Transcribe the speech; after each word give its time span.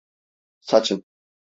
Saçın… 0.59 1.03